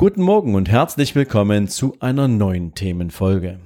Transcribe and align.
Guten 0.00 0.22
Morgen 0.22 0.54
und 0.54 0.68
herzlich 0.68 1.16
willkommen 1.16 1.66
zu 1.66 1.96
einer 1.98 2.28
neuen 2.28 2.72
Themenfolge. 2.72 3.58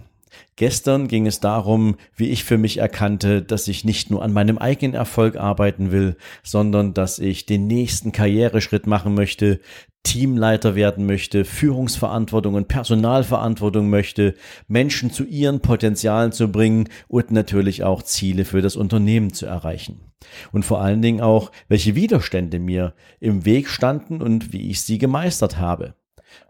Gestern 0.57 1.07
ging 1.07 1.27
es 1.27 1.41
darum, 1.41 1.97
wie 2.17 2.31
ich 2.31 2.45
für 2.45 2.57
mich 2.57 2.79
erkannte, 2.79 3.43
dass 3.43 3.69
ich 3.69 3.85
nicht 3.85 4.11
nur 4.11 4.23
an 4.23 4.33
meinem 4.33 4.57
eigenen 4.57 4.95
Erfolg 4.95 5.37
arbeiten 5.37 5.93
will, 5.93 6.17
sondern 6.43 6.95
dass 6.95 7.19
ich 7.19 7.45
den 7.45 7.67
nächsten 7.67 8.13
Karriereschritt 8.13 8.87
machen 8.87 9.13
möchte, 9.13 9.61
Teamleiter 10.05 10.75
werden 10.75 11.05
möchte, 11.05 11.45
Führungsverantwortung 11.45 12.55
und 12.55 12.67
Personalverantwortung 12.67 13.91
möchte, 13.91 14.35
Menschen 14.69 15.13
zu 15.13 15.25
ihren 15.25 15.61
Potenzialen 15.61 16.33
zu 16.33 16.51
bringen 16.51 16.89
und 17.09 17.31
natürlich 17.31 17.85
auch 17.85 18.03
Ziele 18.03 18.47
für 18.47 18.63
das 18.63 18.77
Unternehmen 18.77 19.35
zu 19.35 19.45
erreichen. 19.45 20.15
Und 20.51 20.65
vor 20.65 20.81
allen 20.81 21.03
Dingen 21.03 21.21
auch, 21.21 21.53
welche 21.69 21.95
Widerstände 21.95 22.59
mir 22.59 22.95
im 23.21 23.45
Weg 23.45 23.69
standen 23.69 24.23
und 24.23 24.55
wie 24.55 24.71
ich 24.71 24.81
sie 24.81 24.97
gemeistert 24.97 25.59
habe. 25.59 25.95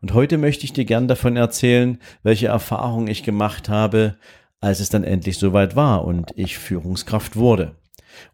Und 0.01 0.15
heute 0.15 0.39
möchte 0.39 0.65
ich 0.65 0.73
dir 0.73 0.85
gern 0.85 1.09
davon 1.09 1.37
erzählen, 1.37 1.99
welche 2.23 2.49
Erfahrungen 2.49 3.09
ich 3.09 3.23
gemacht 3.23 3.69
habe, 3.69 4.17
als 4.61 4.81
es 4.81 4.89
dann 4.89 5.05
endlich 5.05 5.39
soweit 5.39 5.77
war 5.77 6.05
und 6.05 6.33
ich 6.37 6.59
Führungskraft 6.59 7.37
wurde. 7.37 7.75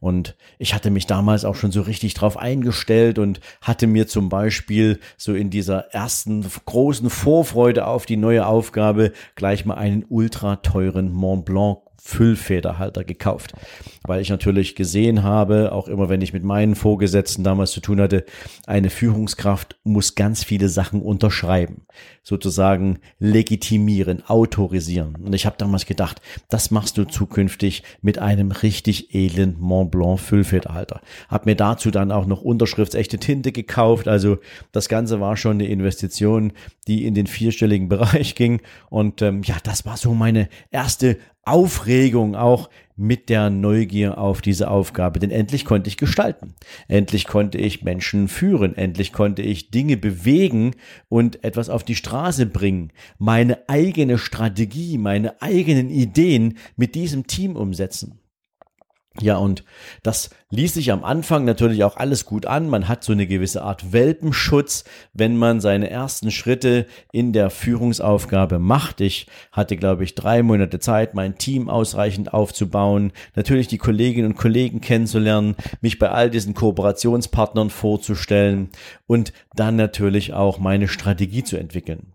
Und 0.01 0.37
ich 0.59 0.75
hatte 0.75 0.91
mich 0.91 1.07
damals 1.07 1.45
auch 1.45 1.55
schon 1.55 1.73
so 1.73 1.83
richtig 1.83 2.15
drauf 2.15 2.37
eingestellt 2.37 3.19
und 3.19 3.41
hatte 3.61 3.87
mir 3.87 4.07
zum 4.07 4.29
Beispiel 4.29 4.99
so 5.17 5.35
in 5.35 5.51
dieser 5.51 5.93
ersten 5.93 6.45
großen 6.67 7.11
Vorfreude 7.11 7.87
auf 7.87 8.07
die 8.07 8.17
neue 8.17 8.47
Aufgabe 8.47 9.13
gleich 9.35 9.65
mal 9.65 9.75
einen 9.75 10.05
ultra 10.09 10.57
teuren 10.57 11.13
Mont 11.13 11.45
Blanc 11.45 11.79
Füllfederhalter 12.09 13.05
gekauft, 13.05 13.53
weil 14.07 14.23
ich 14.23 14.31
natürlich 14.31 14.75
gesehen 14.75 15.25
habe, 15.25 15.73
auch 15.73 15.89
immer 15.89 16.09
wenn 16.09 16.23
ich 16.23 16.33
mit 16.33 16.43
meinen 16.43 16.75
Vorgesetzten 16.75 17.45
damals 17.45 17.73
zu 17.73 17.81
tun 17.81 18.01
hatte, 18.01 18.25
eine 18.67 18.89
Führungskraft 18.89 19.79
muss 19.85 20.15
ganz 20.15 20.43
viele 20.43 20.71
Sachen 20.71 21.03
unterschreiben, 21.03 21.83
sozusagen 22.23 23.01
legitimieren, 23.19 24.25
autorisieren. 24.27 25.17
Und 25.17 25.35
ich 25.35 25.45
habe 25.45 25.57
damals 25.59 25.85
gedacht, 25.85 26.23
das 26.49 26.71
machst 26.71 26.97
du 26.97 27.05
zukünftig 27.05 27.83
mit 28.01 28.19
einem 28.19 28.53
richtig 28.53 29.15
edlen 29.15 29.57
Mont 29.59 29.91
Blanc 29.91 30.19
Füllfederhalter. 30.19 31.03
Hab 31.29 31.45
mir 31.45 31.57
dazu 31.57 31.91
dann 31.91 32.11
auch 32.11 32.25
noch 32.25 32.41
unterschriftsechte 32.41 33.19
Tinte 33.19 33.53
gekauft, 33.53 34.09
also 34.09 34.39
das 34.73 34.89
Ganze 34.89 35.21
war 35.21 35.37
schon 35.37 35.59
eine 35.59 35.69
Investition, 35.69 36.55
die 36.87 37.05
in 37.05 37.13
den 37.13 37.27
vierstelligen 37.27 37.89
Bereich 37.91 38.35
ging 38.35 38.63
und 38.89 39.21
ähm, 39.21 39.43
ja, 39.45 39.57
das 39.63 39.85
war 39.85 39.99
so 39.99 40.15
meine 40.15 40.49
erste 40.71 41.19
Aufregung 41.49 42.35
auch 42.35 42.69
mit 42.99 43.29
der 43.29 43.49
Neugier 43.49 44.19
auf 44.19 44.41
diese 44.41 44.69
Aufgabe, 44.69 45.21
denn 45.21 45.31
endlich 45.31 45.65
konnte 45.65 45.89
ich 45.89 45.97
gestalten. 45.97 46.55
Endlich 46.89 47.27
konnte 47.27 47.57
ich 47.57 47.85
Menschen 47.85 48.27
führen. 48.27 48.77
Endlich 48.77 49.13
konnte 49.13 49.41
ich 49.41 49.71
Dinge 49.71 49.97
bewegen 49.97 50.75
und 51.09 51.45
etwas 51.45 51.71
auf 51.71 51.85
die 51.85 51.95
Straße 51.95 52.47
bringen. 52.47 52.93
Meine 53.19 53.69
eigene 53.69 54.19
Strategie, 54.19 54.99
meine 54.99 55.41
eigenen 55.41 55.91
Ideen 55.91 56.59
mit 56.77 56.97
diesem 56.97 57.29
Team 57.29 57.55
umsetzen. 57.55 58.19
Ja, 59.21 59.37
und 59.37 59.65
das 60.05 60.31
ließ 60.51 60.75
sich 60.75 60.93
am 60.93 61.03
Anfang 61.03 61.45
natürlich 61.45 61.83
auch 61.83 61.97
alles 61.97 62.25
gut 62.25 62.47
an. 62.47 62.69
Man 62.69 62.87
hat 62.87 63.03
so 63.03 63.13
eine 63.13 63.27
gewisse 63.27 63.63
Art 63.63 63.93
Welpenschutz, 63.93 64.85
wenn 65.13 65.37
man 65.37 65.61
seine 65.61 65.91
ersten 65.91 66.31
Schritte 66.31 66.87
in 67.11 67.33
der 67.33 67.51
Führungsaufgabe 67.51 68.59
macht. 68.61 69.01
Ich 69.01 69.27
hatte, 69.51 69.77
glaube 69.77 70.05
ich, 70.05 70.15
drei 70.15 70.43
Monate 70.43 70.79
Zeit, 70.79 71.15
mein 71.15 71.37
Team 71.37 71.69
ausreichend 71.69 72.33
aufzubauen, 72.33 73.13
natürlich 73.35 73.67
die 73.67 73.79
Kolleginnen 73.79 74.33
und 74.33 74.39
Kollegen 74.39 74.81
kennenzulernen, 74.81 75.57
mich 75.81 75.99
bei 75.99 76.11
all 76.11 76.31
diesen 76.31 76.55
Kooperationspartnern 76.55 77.71
vorzustellen 77.71 78.71
und 79.07 79.33
dann 79.55 79.75
natürlich 79.75 80.33
auch 80.33 80.59
meine 80.59 80.87
Strategie 80.87 81.43
zu 81.43 81.57
entwickeln. 81.57 82.13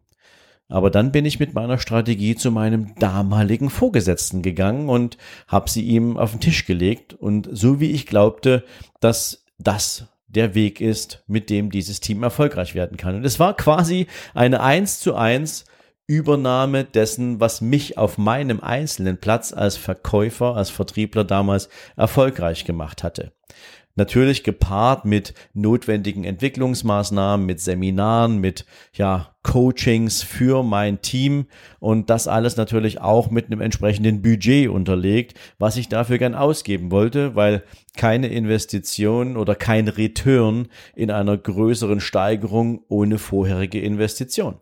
Aber 0.69 0.90
dann 0.90 1.12
bin 1.12 1.25
ich 1.25 1.40
mit 1.40 1.53
meiner 1.53 1.78
Strategie 1.78 2.35
zu 2.35 2.51
meinem 2.51 2.96
damaligen 2.96 3.69
Vorgesetzten 3.69 4.41
gegangen 4.41 4.90
und 4.90 5.18
habe 5.47 5.69
sie 5.69 5.84
ihm 5.84 6.18
auf 6.18 6.31
den 6.31 6.40
Tisch 6.40 6.66
gelegt. 6.66 7.13
Und 7.13 7.50
so 7.51 7.79
wie 7.79 7.91
ich 7.91 8.07
glaubte, 8.07 8.63
dass 9.00 9.46
das 9.59 10.07
der 10.28 10.56
Weg 10.56 10.81
ist, 10.81 11.24
mit 11.28 11.50
dem 11.50 11.69
dieses 11.69 12.00
Team 12.00 12.24
erfolgreich 12.24 12.75
werden 12.75 12.97
kann. 12.97 13.16
Und 13.16 13.25
es 13.25 13.40
war 13.40 13.56
quasi 13.56 14.07
eine 14.34 14.62
eins 14.62 15.00
zu 15.00 15.16
eins 15.16 15.66
Übernahme 16.07 16.84
dessen, 16.84 17.40
was 17.40 17.62
mich 17.62 17.97
auf 17.97 18.18
meinem 18.18 18.59
einzelnen 18.59 19.19
Platz 19.19 19.53
als 19.53 19.78
Verkäufer, 19.78 20.56
als 20.56 20.69
Vertriebler 20.69 21.24
damals 21.24 21.69
erfolgreich 21.95 22.66
gemacht 22.66 23.03
hatte. 23.03 23.31
Natürlich 23.96 24.44
gepaart 24.44 25.06
mit 25.06 25.36
notwendigen 25.54 26.24
Entwicklungsmaßnahmen, 26.24 27.46
mit 27.46 27.59
Seminaren, 27.59 28.40
mit 28.40 28.66
ja, 28.94 29.36
Coachings 29.44 30.24
für 30.24 30.64
mein 30.64 31.02
Team 31.02 31.46
und 31.80 32.09
das 32.09 32.28
alles 32.28 32.58
natürlich 32.58 33.02
auch 33.02 33.30
mit 33.30 33.48
einem 33.48 33.62
entsprechenden 33.62 34.22
Budget 34.22 34.70
unterlegt, 34.70 35.38
was 35.59 35.78
ich 35.78 35.90
dafür 35.90 36.18
gern 36.18 36.34
ausgeben 36.34 36.92
wollte, 36.92 37.36
weil 37.36 37.64
keine 37.96 38.28
Investition 38.30 39.38
oder 39.38 39.54
kein 39.54 39.88
Return 39.90 40.70
in 40.96 41.12
einer 41.12 41.38
größeren 41.38 42.00
Steigerung 42.00 42.84
ohne 42.88 43.20
vorherige 43.20 43.80
Investition. 43.80 44.56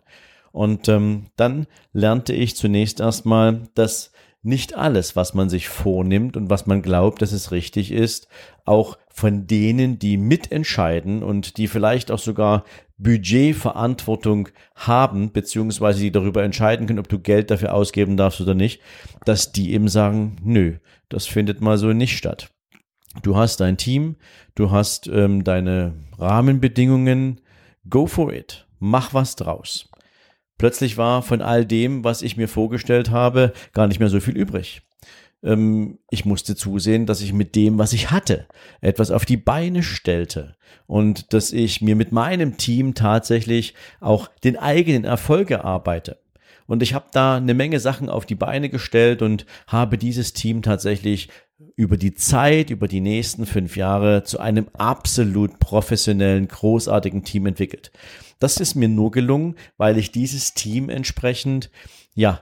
Und 0.52 0.90
ähm, 0.90 1.28
dann 1.38 1.68
lernte 1.94 2.34
ich 2.34 2.58
zunächst 2.58 3.00
erstmal, 3.00 3.62
dass 3.76 4.12
nicht 4.44 4.76
alles, 4.76 5.16
was 5.16 5.34
man 5.34 5.50
sich 5.50 5.70
vornimmt 5.70 6.36
und 6.36 6.50
was 6.50 6.66
man 6.66 6.82
glaubt, 6.82 7.22
dass 7.22 7.32
es 7.32 7.52
richtig 7.52 7.92
ist, 7.92 8.28
auch 8.66 8.98
von 9.10 9.46
denen, 9.46 10.00
die 10.00 10.18
mitentscheiden 10.18 11.22
und 11.22 11.58
die 11.58 11.68
vielleicht 11.68 12.12
auch 12.12 12.20
sogar 12.20 12.64
Budgetverantwortung 12.98 14.50
haben, 14.76 15.32
beziehungsweise 15.32 16.02
die 16.02 16.12
darüber 16.12 16.44
entscheiden 16.44 16.88
können, 16.88 17.00
ob 17.00 17.10
du 17.10 17.20
Geld 17.20 17.52
dafür 17.52 17.74
ausgeben 17.74 18.18
darfst 18.18 18.42
oder 18.42 18.56
nicht, 18.56 18.82
dass 19.26 19.52
die 19.52 19.74
eben 19.74 19.88
sagen, 19.88 20.38
nö, 20.44 20.78
das 21.10 21.28
findet 21.28 21.62
mal 21.62 21.78
so 21.78 21.94
nicht 21.94 22.18
statt. 22.18 22.52
Du 23.24 23.36
hast 23.36 23.60
dein 23.60 23.78
Team, 23.78 24.16
du 24.56 24.72
hast 24.72 25.08
ähm, 25.08 25.44
deine 25.44 25.94
Rahmenbedingungen, 26.18 27.42
go 27.90 28.08
for 28.08 28.32
it, 28.34 28.68
mach 28.80 29.14
was 29.14 29.36
draus. 29.36 29.91
Plötzlich 30.62 30.96
war 30.96 31.24
von 31.24 31.42
all 31.42 31.66
dem, 31.66 32.04
was 32.04 32.22
ich 32.22 32.38
mir 32.38 32.48
vorgestellt 32.48 33.10
habe, 33.10 33.52
gar 33.74 33.88
nicht 33.88 34.00
mehr 34.00 34.10
so 34.10 34.20
viel 34.20 34.38
übrig. 34.38 34.84
Ähm, 35.42 35.98
ich 36.12 36.24
musste 36.24 36.56
zusehen, 36.56 37.08
dass 37.08 37.22
ich 37.22 37.34
mit 37.34 37.56
dem, 37.56 37.80
was 37.80 37.94
ich 37.94 38.12
hatte, 38.12 38.46
etwas 38.80 39.10
auf 39.10 39.26
die 39.26 39.38
Beine 39.38 39.82
stellte 39.82 40.56
und 40.86 41.34
dass 41.34 41.52
ich 41.52 41.82
mir 41.82 41.96
mit 41.96 42.12
meinem 42.12 42.58
Team 42.58 42.94
tatsächlich 42.94 43.74
auch 44.02 44.28
den 44.44 44.56
eigenen 44.56 45.04
Erfolg 45.04 45.50
erarbeite. 45.50 46.20
Und 46.72 46.82
ich 46.82 46.94
habe 46.94 47.08
da 47.12 47.36
eine 47.36 47.54
Menge 47.54 47.82
Sachen 47.82 48.08
auf 48.08 48.26
die 48.26 48.36
Beine 48.36 48.70
gestellt 48.70 49.22
und 49.22 49.46
habe 49.68 49.98
dieses 49.98 50.32
Team 50.32 50.62
tatsächlich 50.62 51.28
über 51.76 51.98
die 51.98 52.14
Zeit, 52.14 52.70
über 52.70 52.88
die 52.88 53.02
nächsten 53.02 53.46
fünf 53.46 53.76
Jahre 53.76 54.24
zu 54.24 54.40
einem 54.40 54.70
absolut 54.72 55.60
professionellen, 55.60 56.48
großartigen 56.48 57.26
Team 57.26 57.46
entwickelt. 57.46 57.92
Das 58.40 58.56
ist 58.56 58.76
mir 58.76 58.88
nur 58.88 59.12
gelungen, 59.12 59.56
weil 59.76 59.98
ich 59.98 60.14
dieses 60.14 60.54
Team 60.54 60.88
entsprechend, 60.88 61.70
ja, 62.14 62.40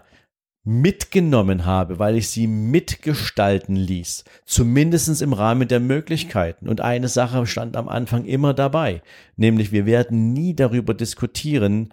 mitgenommen 0.63 1.65
habe, 1.65 1.97
weil 1.97 2.15
ich 2.15 2.29
sie 2.29 2.45
mitgestalten 2.45 3.75
ließ, 3.75 4.25
zumindestens 4.45 5.21
im 5.21 5.33
Rahmen 5.33 5.67
der 5.67 5.79
Möglichkeiten. 5.79 6.69
Und 6.69 6.81
eine 6.81 7.07
Sache 7.07 7.47
stand 7.47 7.75
am 7.75 7.89
Anfang 7.89 8.25
immer 8.25 8.53
dabei, 8.53 9.01
nämlich 9.35 9.71
wir 9.71 9.87
werden 9.87 10.33
nie 10.33 10.53
darüber 10.55 10.93
diskutieren, 10.93 11.91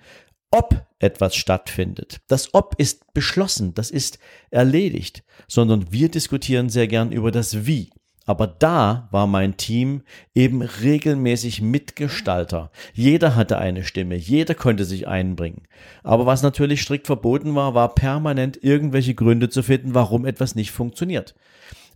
ob 0.56 0.86
etwas 0.98 1.36
stattfindet. 1.36 2.20
Das 2.28 2.54
Ob 2.54 2.76
ist 2.78 3.12
beschlossen, 3.12 3.74
das 3.74 3.90
ist 3.90 4.18
erledigt, 4.50 5.22
sondern 5.46 5.92
wir 5.92 6.08
diskutieren 6.08 6.70
sehr 6.70 6.88
gern 6.88 7.12
über 7.12 7.30
das 7.30 7.66
Wie. 7.66 7.90
Aber 8.24 8.46
da 8.46 9.06
war 9.12 9.26
mein 9.26 9.58
Team 9.58 10.02
eben 10.34 10.62
regelmäßig 10.62 11.60
Mitgestalter. 11.60 12.72
Jeder 12.94 13.36
hatte 13.36 13.58
eine 13.58 13.84
Stimme, 13.84 14.16
jeder 14.16 14.54
konnte 14.54 14.84
sich 14.84 15.06
einbringen. 15.06 15.62
Aber 16.02 16.24
was 16.24 16.42
natürlich 16.42 16.80
strikt 16.82 17.06
verboten 17.06 17.54
war, 17.54 17.74
war 17.74 17.94
permanent 17.94 18.64
irgendwelche 18.64 19.14
Gründe 19.14 19.50
zu 19.50 19.62
finden, 19.62 19.94
warum 19.94 20.24
etwas 20.24 20.54
nicht 20.54 20.72
funktioniert. 20.72 21.34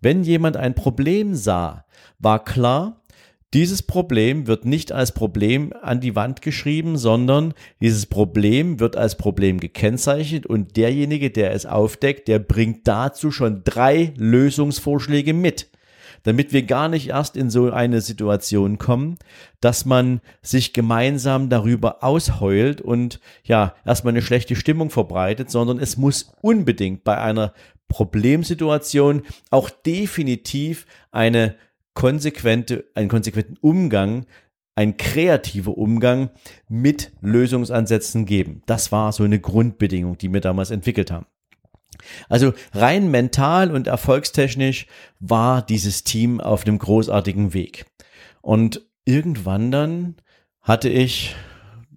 Wenn 0.03 0.23
jemand 0.23 0.57
ein 0.59 0.75
Problem 0.75 1.35
sah, 1.35 1.85
war 2.19 2.45
klar, 2.45 3.00
Dieses 3.53 3.83
Problem 3.83 4.47
wird 4.47 4.65
nicht 4.65 4.93
als 4.93 5.11
Problem 5.11 5.73
an 5.83 6.01
die 6.01 6.15
Wand 6.15 6.41
geschrieben, 6.41 6.97
sondern 6.97 7.53
dieses 7.81 8.07
Problem 8.07 8.79
wird 8.79 8.95
als 8.95 9.17
Problem 9.17 9.59
gekennzeichnet 9.59 10.47
und 10.47 10.77
derjenige, 10.77 11.31
der 11.31 11.53
es 11.53 11.67
aufdeckt, 11.67 12.29
der 12.29 12.39
bringt 12.39 12.87
dazu 12.87 13.33
schon 13.33 13.63
drei 13.65 14.15
Lösungsvorschläge 14.17 15.35
mit. 15.35 15.69
Damit 16.23 16.53
wir 16.53 16.63
gar 16.63 16.89
nicht 16.89 17.09
erst 17.09 17.37
in 17.37 17.51
so 17.51 17.73
eine 17.73 18.03
Situation 18.03 18.79
kommen, 18.79 19.17
dass 19.61 19.85
man 19.85 20.21
sich 20.43 20.73
gemeinsam 20.73 21.49
darüber 21.49 22.05
ausheult 22.05 22.81
und 22.81 23.19
ja, 23.43 23.75
erstmal 23.85 24.13
eine 24.13 24.23
schlechte 24.23 24.55
Stimmung 24.55 24.91
verbreitet, 24.91 25.51
sondern 25.51 25.81
es 25.81 25.97
muss 25.97 26.33
unbedingt 26.41 27.03
bei 27.03 27.19
einer 27.19 27.53
Problemsituation 27.89 29.23
auch 29.51 29.71
definitiv 29.71 30.87
eine 31.11 31.57
konsequente, 32.01 32.87
einen 32.95 33.11
konsequenten 33.11 33.59
Umgang, 33.61 34.25
ein 34.75 34.97
kreativer 34.97 35.77
Umgang 35.77 36.31
mit 36.67 37.13
Lösungsansätzen 37.21 38.25
geben. 38.25 38.63
Das 38.65 38.91
war 38.91 39.13
so 39.13 39.23
eine 39.23 39.39
Grundbedingung, 39.39 40.17
die 40.17 40.33
wir 40.33 40.41
damals 40.41 40.71
entwickelt 40.71 41.11
haben. 41.11 41.27
Also 42.31 42.55
rein 42.73 43.11
mental 43.11 43.71
und 43.71 43.87
erfolgstechnisch 43.87 44.87
war 45.19 45.61
dieses 45.61 46.03
Team 46.03 46.41
auf 46.41 46.67
einem 46.67 46.79
großartigen 46.79 47.53
Weg. 47.53 47.85
Und 48.41 48.81
irgendwann 49.05 49.71
dann 49.71 50.15
hatte 50.63 50.89
ich, 50.89 51.37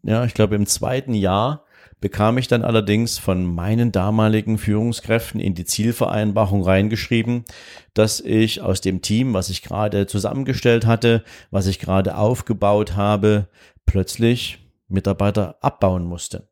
ja, 0.03 0.25
ich 0.25 0.33
glaube 0.33 0.55
im 0.55 0.65
zweiten 0.65 1.13
Jahr 1.13 1.63
bekam 2.03 2.37
ich 2.37 2.49
dann 2.49 2.63
allerdings 2.63 3.17
von 3.17 3.45
meinen 3.45 3.93
damaligen 3.93 4.57
Führungskräften 4.57 5.39
in 5.39 5.55
die 5.55 5.63
Zielvereinbarung 5.63 6.61
reingeschrieben, 6.61 7.45
dass 7.93 8.19
ich 8.19 8.59
aus 8.59 8.81
dem 8.81 9.01
Team, 9.01 9.33
was 9.33 9.49
ich 9.49 9.61
gerade 9.61 10.05
zusammengestellt 10.05 10.85
hatte, 10.85 11.23
was 11.49 11.65
ich 11.65 11.79
gerade 11.79 12.17
aufgebaut 12.17 12.97
habe, 12.97 13.47
plötzlich 13.85 14.59
Mitarbeiter 14.89 15.55
abbauen 15.61 16.03
musste. 16.03 16.49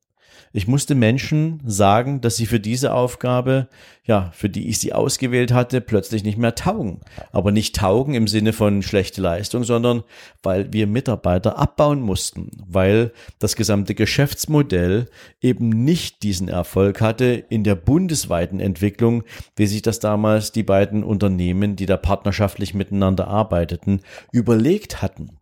Ich 0.53 0.67
musste 0.67 0.95
Menschen 0.95 1.61
sagen, 1.65 2.19
dass 2.21 2.35
sie 2.35 2.45
für 2.45 2.59
diese 2.59 2.93
Aufgabe, 2.93 3.67
ja, 4.03 4.31
für 4.33 4.49
die 4.49 4.67
ich 4.67 4.79
sie 4.79 4.91
ausgewählt 4.91 5.53
hatte, 5.53 5.79
plötzlich 5.79 6.23
nicht 6.23 6.37
mehr 6.37 6.55
taugen. 6.55 7.01
Aber 7.31 7.51
nicht 7.51 7.75
taugen 7.75 8.13
im 8.15 8.27
Sinne 8.27 8.51
von 8.51 8.81
schlechte 8.81 9.21
Leistung, 9.21 9.63
sondern 9.63 10.03
weil 10.43 10.73
wir 10.73 10.87
Mitarbeiter 10.87 11.57
abbauen 11.57 12.01
mussten, 12.01 12.51
weil 12.67 13.11
das 13.39 13.55
gesamte 13.55 13.95
Geschäftsmodell 13.95 15.07
eben 15.41 15.69
nicht 15.69 16.23
diesen 16.23 16.49
Erfolg 16.49 16.99
hatte 16.99 17.25
in 17.49 17.63
der 17.63 17.75
bundesweiten 17.75 18.59
Entwicklung, 18.59 19.23
wie 19.55 19.67
sich 19.67 19.81
das 19.81 19.99
damals 19.99 20.51
die 20.51 20.63
beiden 20.63 21.03
Unternehmen, 21.03 21.75
die 21.75 21.85
da 21.85 21.97
partnerschaftlich 21.97 22.73
miteinander 22.73 23.27
arbeiteten, 23.27 24.01
überlegt 24.31 25.01
hatten. 25.01 25.40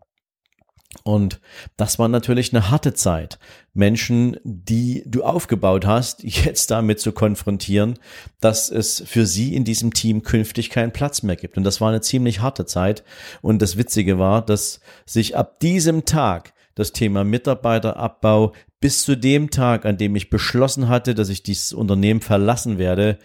Und 1.03 1.39
das 1.77 1.99
war 1.99 2.07
natürlich 2.07 2.51
eine 2.51 2.71
harte 2.71 2.95
Zeit, 2.95 3.37
Menschen, 3.73 4.37
die 4.43 5.03
du 5.05 5.23
aufgebaut 5.23 5.85
hast, 5.85 6.23
jetzt 6.23 6.71
damit 6.71 6.99
zu 6.99 7.11
konfrontieren, 7.11 7.99
dass 8.41 8.69
es 8.69 9.03
für 9.05 9.25
sie 9.25 9.55
in 9.55 9.63
diesem 9.63 9.93
Team 9.93 10.23
künftig 10.23 10.69
keinen 10.69 10.91
Platz 10.91 11.21
mehr 11.21 11.35
gibt. 11.35 11.57
Und 11.57 11.63
das 11.63 11.79
war 11.79 11.89
eine 11.89 12.01
ziemlich 12.01 12.41
harte 12.41 12.65
Zeit. 12.65 13.03
Und 13.41 13.61
das 13.61 13.77
Witzige 13.77 14.17
war, 14.17 14.43
dass 14.43 14.79
sich 15.05 15.37
ab 15.37 15.59
diesem 15.59 16.05
Tag 16.05 16.53
das 16.73 16.91
Thema 16.91 17.23
Mitarbeiterabbau 17.23 18.53
bis 18.79 19.03
zu 19.03 19.15
dem 19.15 19.49
Tag, 19.49 19.85
an 19.85 19.97
dem 19.97 20.15
ich 20.15 20.29
beschlossen 20.29 20.87
hatte, 20.87 21.13
dass 21.13 21.29
ich 21.29 21.43
dieses 21.43 21.73
Unternehmen 21.73 22.21
verlassen 22.21 22.77
werde, 22.77 23.19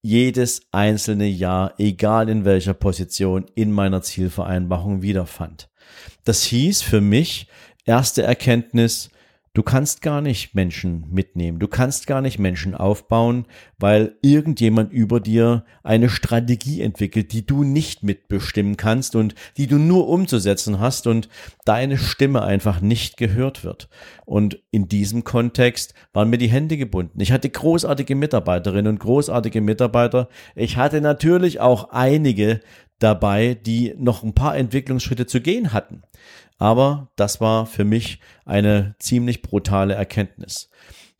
jedes 0.00 0.62
einzelne 0.70 1.26
Jahr, 1.26 1.74
egal 1.78 2.28
in 2.28 2.44
welcher 2.44 2.74
Position, 2.74 3.46
in 3.54 3.72
meiner 3.72 4.02
Zielvereinbarung 4.02 5.02
wiederfand. 5.02 5.70
Das 6.24 6.42
hieß 6.44 6.82
für 6.82 7.00
mich, 7.00 7.48
erste 7.84 8.22
Erkenntnis, 8.22 9.10
Du 9.56 9.62
kannst 9.62 10.02
gar 10.02 10.20
nicht 10.20 10.56
Menschen 10.56 11.04
mitnehmen. 11.12 11.60
Du 11.60 11.68
kannst 11.68 12.08
gar 12.08 12.20
nicht 12.20 12.40
Menschen 12.40 12.74
aufbauen, 12.74 13.46
weil 13.78 14.16
irgendjemand 14.20 14.92
über 14.92 15.20
dir 15.20 15.64
eine 15.84 16.08
Strategie 16.08 16.80
entwickelt, 16.80 17.32
die 17.32 17.46
du 17.46 17.62
nicht 17.62 18.02
mitbestimmen 18.02 18.76
kannst 18.76 19.14
und 19.14 19.36
die 19.56 19.68
du 19.68 19.76
nur 19.76 20.08
umzusetzen 20.08 20.80
hast 20.80 21.06
und 21.06 21.28
deine 21.64 21.98
Stimme 21.98 22.42
einfach 22.42 22.80
nicht 22.80 23.16
gehört 23.16 23.62
wird. 23.62 23.88
Und 24.26 24.58
in 24.72 24.88
diesem 24.88 25.22
Kontext 25.22 25.94
waren 26.12 26.30
mir 26.30 26.38
die 26.38 26.50
Hände 26.50 26.76
gebunden. 26.76 27.20
Ich 27.20 27.30
hatte 27.30 27.48
großartige 27.48 28.16
Mitarbeiterinnen 28.16 28.94
und 28.94 28.98
großartige 28.98 29.60
Mitarbeiter. 29.60 30.28
Ich 30.56 30.78
hatte 30.78 31.00
natürlich 31.00 31.60
auch 31.60 31.90
einige 31.90 32.58
dabei, 32.98 33.54
die 33.54 33.94
noch 33.96 34.22
ein 34.22 34.34
paar 34.34 34.56
Entwicklungsschritte 34.56 35.26
zu 35.26 35.40
gehen 35.40 35.72
hatten. 35.72 36.02
Aber 36.58 37.10
das 37.16 37.40
war 37.40 37.66
für 37.66 37.84
mich 37.84 38.20
eine 38.44 38.94
ziemlich 38.98 39.42
brutale 39.42 39.94
Erkenntnis. 39.94 40.70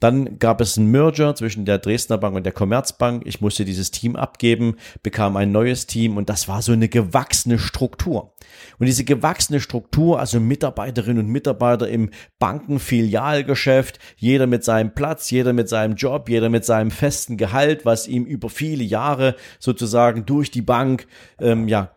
Dann 0.00 0.38
gab 0.38 0.61
es 0.61 0.76
einen 0.76 0.91
Merger 0.91 1.35
zwischen 1.35 1.64
der 1.64 1.79
Dresdner 1.79 2.19
Bank 2.19 2.37
und 2.37 2.44
der 2.44 2.52
Commerzbank. 2.52 3.23
Ich 3.26 3.41
musste 3.41 3.64
dieses 3.64 3.91
Team 3.91 4.17
abgeben, 4.17 4.76
bekam 5.02 5.37
ein 5.37 5.52
neues 5.52 5.87
Team 5.87 6.17
und 6.17 6.29
das 6.29 6.49
war 6.49 6.62
so 6.62 6.73
eine 6.73 6.88
gewachsene 6.88 7.58
Struktur. 7.58 8.35
Und 8.79 8.87
diese 8.87 9.05
gewachsene 9.05 9.61
Struktur, 9.61 10.20
also 10.20 10.41
Mitarbeiterinnen 10.41 11.25
und 11.25 11.32
Mitarbeiter 11.32 11.88
im 11.88 12.11
Bankenfilialgeschäft, 12.38 13.99
jeder 14.17 14.46
mit 14.46 14.64
seinem 14.64 14.94
Platz, 14.94 15.31
jeder 15.31 15.52
mit 15.52 15.69
seinem 15.69 15.94
Job, 15.94 16.29
jeder 16.29 16.50
mit 16.50 16.64
seinem 16.64 16.90
festen 16.90 17.37
Gehalt, 17.37 17.87
was 17.87 18.06
ihm 18.06 18.25
über 18.25 18.50
viele 18.50 18.85
Jahre 18.85 19.37
sozusagen 19.58 20.26
durch 20.26 20.50
die 20.50 20.62
Bank 20.62 21.06
ähm, 21.40 21.69
ja 21.69 21.90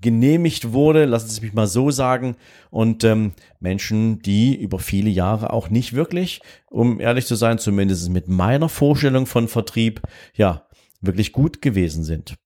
genehmigt 0.00 0.72
wurde, 0.72 1.04
lassen 1.04 1.28
Sie 1.28 1.40
mich 1.40 1.52
mal 1.52 1.66
so 1.66 1.90
sagen, 1.90 2.36
und 2.70 3.04
ähm, 3.04 3.32
Menschen, 3.58 4.20
die 4.20 4.54
über 4.54 4.78
viele 4.78 5.10
Jahre 5.10 5.52
auch 5.52 5.70
nicht 5.70 5.92
wirklich, 5.92 6.40
um 6.68 7.00
ehrlich 7.00 7.26
zu 7.26 7.34
sein, 7.34 7.58
zumindest 7.58 8.08
mit 8.10 8.28
meiner 8.28 8.68
Vorstellung 8.68 9.26
von 9.26 9.48
Vertrieb, 9.48 10.02
ja, 10.34 10.66
wirklich 11.00 11.32
gut 11.32 11.62
gewesen 11.62 12.04
sind. 12.04 12.36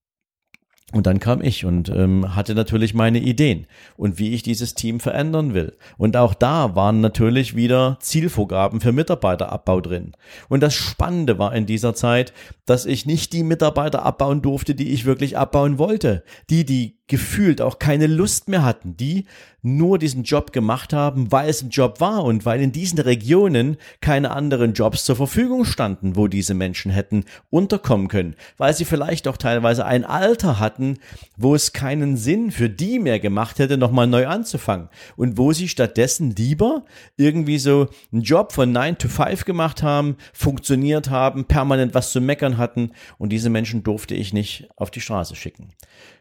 Und 0.92 1.06
dann 1.06 1.18
kam 1.18 1.42
ich 1.42 1.64
und 1.64 1.88
ähm, 1.88 2.36
hatte 2.36 2.54
natürlich 2.54 2.94
meine 2.94 3.18
Ideen 3.18 3.66
und 3.96 4.18
wie 4.18 4.32
ich 4.34 4.42
dieses 4.42 4.74
Team 4.74 5.00
verändern 5.00 5.54
will. 5.54 5.76
Und 5.96 6.16
auch 6.16 6.34
da 6.34 6.76
waren 6.76 7.00
natürlich 7.00 7.56
wieder 7.56 7.96
Zielvorgaben 8.00 8.80
für 8.80 8.92
Mitarbeiterabbau 8.92 9.80
drin. 9.80 10.12
Und 10.48 10.62
das 10.62 10.74
Spannende 10.74 11.38
war 11.38 11.54
in 11.54 11.66
dieser 11.66 11.94
Zeit, 11.94 12.32
dass 12.66 12.86
ich 12.86 13.06
nicht 13.06 13.32
die 13.32 13.42
Mitarbeiter 13.42 14.04
abbauen 14.04 14.42
durfte, 14.42 14.74
die 14.74 14.92
ich 14.92 15.04
wirklich 15.04 15.36
abbauen 15.38 15.78
wollte. 15.78 16.22
Die, 16.50 16.64
die 16.64 16.98
gefühlt 17.06 17.60
auch 17.60 17.78
keine 17.78 18.06
Lust 18.06 18.48
mehr 18.48 18.62
hatten, 18.62 18.96
die 18.96 19.26
nur 19.60 19.98
diesen 19.98 20.24
Job 20.24 20.52
gemacht 20.52 20.92
haben, 20.92 21.30
weil 21.30 21.48
es 21.48 21.62
ein 21.62 21.70
Job 21.70 22.00
war 22.00 22.24
und 22.24 22.46
weil 22.46 22.60
in 22.60 22.72
diesen 22.72 22.98
Regionen 22.98 23.76
keine 24.00 24.30
anderen 24.30 24.72
Jobs 24.72 25.04
zur 25.04 25.16
Verfügung 25.16 25.64
standen, 25.64 26.16
wo 26.16 26.28
diese 26.28 26.54
Menschen 26.54 26.90
hätten 26.90 27.24
unterkommen 27.50 28.08
können, 28.08 28.36
weil 28.56 28.74
sie 28.74 28.84
vielleicht 28.84 29.28
auch 29.28 29.36
teilweise 29.36 29.84
ein 29.84 30.04
Alter 30.04 30.60
hatten, 30.74 30.98
wo 31.36 31.54
es 31.54 31.72
keinen 31.72 32.16
Sinn 32.16 32.50
für 32.50 32.68
die 32.68 32.98
mehr 32.98 33.20
gemacht 33.20 33.58
hätte, 33.58 33.78
nochmal 33.78 34.06
neu 34.06 34.26
anzufangen 34.26 34.88
und 35.16 35.38
wo 35.38 35.52
sie 35.52 35.68
stattdessen 35.68 36.34
lieber 36.34 36.84
irgendwie 37.16 37.58
so 37.58 37.88
einen 38.12 38.22
Job 38.22 38.52
von 38.52 38.72
9 38.72 38.98
to 38.98 39.08
5 39.08 39.44
gemacht 39.44 39.82
haben, 39.82 40.16
funktioniert 40.32 41.10
haben, 41.10 41.44
permanent 41.44 41.94
was 41.94 42.12
zu 42.12 42.20
meckern 42.20 42.58
hatten 42.58 42.90
und 43.18 43.30
diese 43.30 43.50
Menschen 43.50 43.82
durfte 43.82 44.14
ich 44.14 44.32
nicht 44.32 44.68
auf 44.76 44.90
die 44.90 45.00
Straße 45.00 45.36
schicken. 45.36 45.68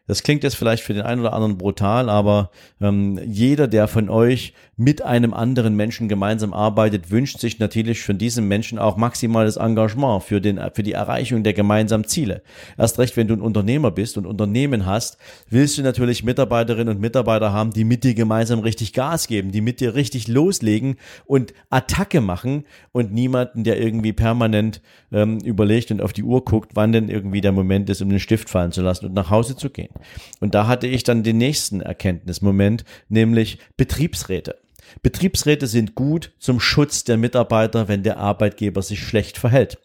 Das 0.06 0.22
klingt 0.22 0.44
jetzt 0.44 0.56
vielleicht 0.56 0.84
für 0.84 0.94
den 0.94 1.04
einen 1.04 1.22
oder 1.22 1.34
anderen 1.34 1.58
brutal, 1.58 2.10
aber 2.10 2.52
ähm, 2.82 3.20
jeder, 3.26 3.68
der 3.68 3.88
von 3.88 4.10
euch 4.10 4.54
mit 4.76 5.04
einem 5.04 5.34
anderen 5.34 5.76
Menschen 5.76 6.08
gemeinsam 6.08 6.54
arbeitet, 6.54 7.12
wünscht 7.12 7.40
sich 7.40 7.60
natürlich 7.60 8.02
von 8.02 8.18
diesem 8.18 8.48
Menschen 8.48 8.80
auch 8.80 8.98
maximales 8.98 9.58
Engagement 9.58 10.24
für, 10.24 10.42
den, 10.42 10.60
für 10.74 10.82
die 10.82 10.94
Erreichung 10.94 11.44
der 11.44 11.54
gemeinsamen 11.54 12.06
Ziele. 12.06 12.42
Erst 12.78 12.98
recht, 12.98 13.16
wenn 13.16 13.28
du 13.28 13.36
ein 13.36 13.42
Unternehmer 13.42 13.92
bist 13.92 14.18
und 14.18 14.26
Unternehmen 14.26 14.86
hast, 14.86 15.18
willst 15.50 15.78
du 15.78 15.84
natürlich 15.84 16.24
Mitarbeiterinnen 16.24 16.96
und 16.96 17.02
Mitarbeiter 17.02 17.54
haben, 17.54 17.72
die 17.72 17.84
mit 17.84 18.04
dir 18.04 18.16
gemeinsam 18.16 18.60
richtig 18.60 18.94
Gas 18.94 19.28
geben, 19.28 19.52
die 19.52 19.62
mit 19.62 19.80
dir 19.80 19.94
richtig 19.94 20.28
loslegen 20.28 20.96
und 21.26 21.54
Attacke 21.70 22.20
machen 22.22 22.66
und 22.92 23.14
niemanden, 23.14 23.64
der 23.64 23.80
irgendwie 23.80 24.14
permanent 24.14 24.82
ähm, 25.12 25.38
überlegt 25.40 25.92
und 25.92 26.02
auf 26.02 26.14
die 26.14 26.24
Uhr 26.24 26.44
guckt, 26.44 26.72
wann 26.74 26.92
denn 26.92 27.10
irgendwie 27.10 27.42
der 27.42 27.52
Moment 27.52 27.90
ist, 27.92 28.02
um 28.02 28.10
den 28.10 28.20
Stift 28.20 28.50
fallen 28.50 28.72
zu 28.72 28.82
lassen 28.82 29.06
und 29.06 29.14
nach 29.14 29.30
Hause 29.30 29.56
zu 29.56 29.70
gehen. 29.70 29.94
Und 30.40 30.56
da 30.56 30.66
hatte 30.66 30.88
ich 30.88 31.04
dann 31.04 31.22
den 31.22 31.38
nächsten 31.38 31.82
Erkenntnismoment, 31.82 32.84
nämlich 33.08 33.60
Betriebsräte. 33.78 34.56
Betriebsräte 35.02 35.68
sind 35.68 35.96
gut 35.96 36.34
zum 36.40 36.60
Schutz 36.60 37.04
der 37.04 37.18
Mitarbeiter, 37.18 37.88
wenn 37.88 38.04
der 38.04 38.18
Arbeitgeber 38.18 38.82
sich 38.82 39.02
schlecht 39.02 39.38
verhält. 39.38 39.78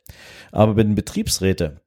Aber 0.52 0.76
wenn 0.76 0.94
Betriebsräte 0.94 1.80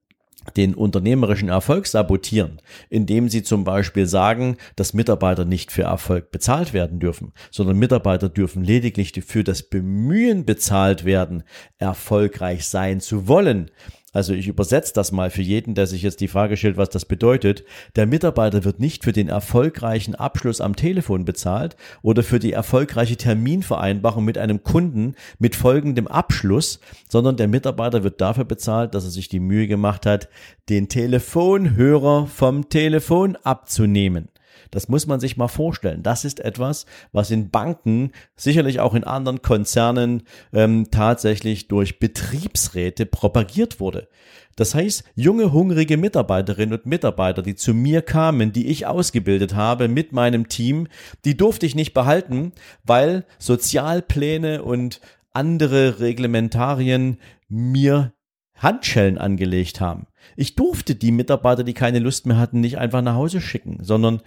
den 0.58 0.74
unternehmerischen 0.74 1.50
Erfolg 1.50 1.86
sabotieren, 1.86 2.62
indem 2.90 3.30
sie 3.30 3.44
zum 3.44 3.64
Beispiel 3.64 4.08
sagen, 4.08 4.58
dass 4.76 4.94
Mitarbeiter 4.94 5.46
nicht 5.46 5.72
für 5.72 5.84
Erfolg 5.84 6.32
bezahlt 6.32 6.74
werden 6.74 7.00
dürfen, 7.00 7.34
sondern 7.52 7.78
Mitarbeiter 7.78 8.28
dürfen 8.28 8.64
lediglich 8.64 9.14
für 9.26 9.44
das 9.44 9.64
Bemühen 9.64 10.46
bezahlt 10.46 11.06
werden, 11.06 11.44
erfolgreich 11.78 12.68
sein 12.68 13.02
zu 13.02 13.28
wollen, 13.28 13.70
Also 14.14 14.34
ich 14.34 14.48
übersetze 14.48 14.94
das 14.94 15.14
mal 15.14 15.30
für 15.30 15.42
jeden, 15.42 15.74
der 15.74 15.88
sich 15.88 16.02
jetzt 16.02 16.20
die 16.20 16.28
Frage 16.28 16.58
stellt, 16.58 16.76
was 16.76 16.90
das 16.90 17.06
bedeutet. 17.06 17.64
Der 17.96 18.06
Mitarbeiter 18.06 18.66
wird 18.66 18.80
nicht 18.80 19.06
für 19.06 19.14
den 19.14 19.30
erfolgreichen 19.30 20.16
Abschluss 20.16 20.60
am 20.60 20.76
Telefon 20.76 21.24
bezahlt 21.24 21.78
oder 22.02 22.22
für 22.22 22.40
die 22.40 22.52
erfolgreiche 22.52 23.16
Terminvereinbarung 23.16 24.26
mit 24.26 24.38
einem 24.38 24.64
Kunden 24.64 25.16
mit 25.40 25.56
folgendem 25.56 26.08
Abschluss, 26.08 26.82
sondern 27.10 27.38
der 27.38 27.48
Mitarbeiter 27.48 28.04
wird 28.04 28.20
dafür 28.20 28.46
bezahlt, 28.46 28.96
dass 28.96 29.06
er 29.06 29.12
sich 29.12 29.30
die 29.30 29.40
Mühe 29.40 29.68
gemacht 29.68 30.06
hat, 30.06 30.28
den 30.68 30.90
Telefonhörer 30.90 32.28
vom 32.28 32.68
Telefon 32.68 33.38
abzunehmen. 33.38 34.28
Das 34.72 34.88
muss 34.88 35.08
man 35.08 35.20
sich 35.20 35.38
mal 35.38 35.48
vorstellen. 35.48 36.04
Das 36.04 36.26
ist 36.26 36.40
etwas, 36.40 36.86
was 37.12 37.32
in 37.32 37.50
Banken, 37.50 38.12
sicherlich 38.36 38.80
auch 38.80 38.94
in 38.94 39.04
anderen 39.04 39.42
Konzernen 39.42 40.24
ähm, 40.54 40.88
tatsächlich 40.92 41.68
durch 41.68 42.00
Betriebsräte 42.00 43.06
propagiert 43.06 43.80
wurde. 43.80 44.08
Das 44.56 44.76
heißt, 44.76 45.04
junge, 45.16 45.54
hungrige 45.54 45.98
Mitarbeiterinnen 45.98 46.78
und 46.78 46.86
Mitarbeiter, 46.86 47.42
die 47.42 47.56
zu 47.56 47.74
mir 47.74 48.02
kamen, 48.02 48.52
die 48.52 48.68
ich 48.68 48.86
ausgebildet 48.86 49.56
habe 49.56 49.88
mit 49.88 50.12
meinem 50.12 50.50
Team, 50.50 50.88
die 51.26 51.38
durfte 51.38 51.66
ich 51.66 51.76
nicht 51.76 51.94
behalten, 51.94 52.52
weil 52.84 53.26
Sozialpläne 53.40 54.64
und 54.64 55.00
andere 55.32 56.00
Reglementarien 56.00 57.18
mir 57.48 58.14
Handschellen 58.56 59.18
angelegt 59.18 59.82
haben. 59.82 60.08
Ich 60.36 60.56
durfte 60.56 60.96
die 60.96 61.12
Mitarbeiter, 61.12 61.64
die 61.64 61.74
keine 61.74 62.00
Lust 62.00 62.26
mehr 62.26 62.38
hatten, 62.38 62.62
nicht 62.62 62.78
einfach 62.78 63.02
nach 63.02 63.16
Hause 63.16 63.42
schicken, 63.42 63.78
sondern 63.82 64.22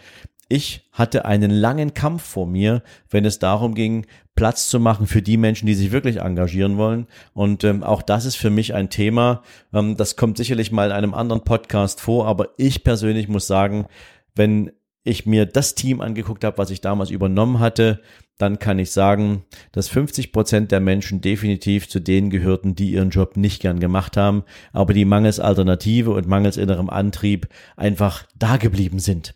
ich 0.49 0.89
hatte 0.93 1.25
einen 1.25 1.51
langen 1.51 1.95
Kampf 1.95 2.23
vor 2.23 2.47
mir, 2.47 2.83
wenn 3.11 3.25
es 3.25 3.39
darum 3.39 3.75
ging, 3.75 4.07
Platz 4.35 4.69
zu 4.69 4.79
machen 4.79 5.07
für 5.07 5.23
die 5.23 5.37
Menschen, 5.37 5.67
die 5.67 5.75
sich 5.75 5.93
wirklich 5.93 6.19
engagieren 6.21 6.77
wollen. 6.77 7.07
Und 7.33 7.65
ähm, 7.65 7.83
auch 7.83 8.03
das 8.03 8.25
ist 8.25 8.37
für 8.37 8.51
mich 8.51 8.75
ein 8.75 8.91
Thema. 8.91 9.43
Ähm, 9.73 9.97
das 9.97 10.17
kommt 10.17 10.37
sicherlich 10.37 10.71
mal 10.71 10.87
in 10.87 10.93
einem 10.93 11.15
anderen 11.15 11.45
Podcast 11.45 12.01
vor, 12.01 12.27
aber 12.27 12.49
ich 12.57 12.85
persönlich 12.85 13.29
muss 13.29 13.47
sagen, 13.47 13.87
wenn 14.35 14.73
ich 15.05 15.27
mir 15.27 15.47
das 15.47 15.75
Team 15.75 16.01
angeguckt 16.01 16.45
habe, 16.45 16.59
was 16.59 16.71
ich 16.71 16.81
damals 16.81 17.11
übernommen 17.11 17.61
hatte, 17.61 18.01
dann 18.39 18.59
kann 18.59 18.79
ich 18.79 18.91
sagen, 18.91 19.45
dass 19.71 19.89
50 19.89 20.33
Prozent 20.33 20.73
der 20.73 20.81
Menschen 20.81 21.21
definitiv 21.21 21.89
zu 21.89 22.01
denen 22.01 22.31
gehörten, 22.31 22.75
die 22.75 22.91
ihren 22.91 23.11
Job 23.11 23.37
nicht 23.37 23.63
gern 23.63 23.79
gemacht 23.79 24.17
haben, 24.17 24.45
aber 24.73 24.93
die 24.95 25.05
mangels 25.05 25.39
Alternative 25.39 26.11
und 26.11 26.27
mangels 26.27 26.57
innerem 26.57 26.91
Antrieb 26.91 27.49
einfach 27.77 28.25
da 28.35 28.57
geblieben 28.57 28.99
sind. 28.99 29.35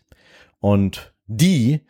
Und 0.59 1.13
die, 1.27 1.81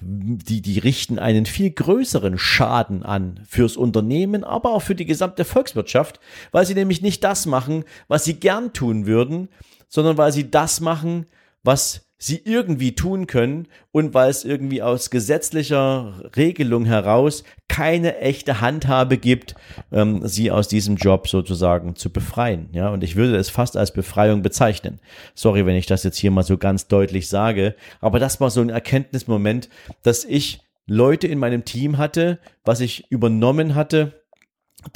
die, 0.00 0.60
die 0.60 0.78
richten 0.80 1.18
einen 1.18 1.46
viel 1.46 1.70
größeren 1.70 2.38
Schaden 2.38 3.02
an 3.04 3.40
fürs 3.48 3.76
Unternehmen, 3.76 4.44
aber 4.44 4.72
auch 4.72 4.82
für 4.82 4.94
die 4.96 5.06
gesamte 5.06 5.44
Volkswirtschaft, 5.44 6.20
weil 6.50 6.66
sie 6.66 6.74
nämlich 6.74 7.02
nicht 7.02 7.24
das 7.24 7.46
machen, 7.46 7.84
was 8.08 8.24
sie 8.24 8.34
gern 8.34 8.72
tun 8.72 9.06
würden, 9.06 9.48
sondern 9.88 10.18
weil 10.18 10.32
sie 10.32 10.50
das 10.50 10.80
machen, 10.80 11.26
was 11.62 12.08
sie 12.18 12.42
irgendwie 12.44 12.94
tun 12.96 13.28
können 13.28 13.68
und 13.92 14.12
weil 14.12 14.28
es 14.28 14.44
irgendwie 14.44 14.82
aus 14.82 15.10
gesetzlicher 15.10 16.20
Regelung 16.36 16.84
heraus 16.84 17.44
keine 17.68 18.18
echte 18.18 18.60
Handhabe 18.60 19.18
gibt, 19.18 19.54
ähm, 19.92 20.26
sie 20.26 20.50
aus 20.50 20.66
diesem 20.66 20.96
Job 20.96 21.28
sozusagen 21.28 21.94
zu 21.94 22.10
befreien. 22.10 22.70
Ja, 22.72 22.88
und 22.88 23.04
ich 23.04 23.14
würde 23.14 23.36
es 23.36 23.50
fast 23.50 23.76
als 23.76 23.92
Befreiung 23.92 24.42
bezeichnen. 24.42 24.98
Sorry, 25.34 25.64
wenn 25.64 25.76
ich 25.76 25.86
das 25.86 26.02
jetzt 26.02 26.18
hier 26.18 26.32
mal 26.32 26.42
so 26.42 26.58
ganz 26.58 26.88
deutlich 26.88 27.28
sage, 27.28 27.76
aber 28.00 28.18
das 28.18 28.40
war 28.40 28.50
so 28.50 28.60
ein 28.60 28.70
Erkenntnismoment, 28.70 29.68
dass 30.02 30.24
ich 30.24 30.60
Leute 30.86 31.28
in 31.28 31.38
meinem 31.38 31.64
Team 31.64 31.98
hatte, 31.98 32.40
was 32.64 32.80
ich 32.80 33.10
übernommen 33.10 33.76
hatte, 33.76 34.24